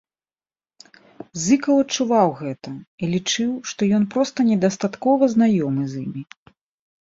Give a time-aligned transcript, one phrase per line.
[1.43, 6.21] Зыкаў адчуваў гэта і лічыў, што ён проста недастаткова знаёмы з імі.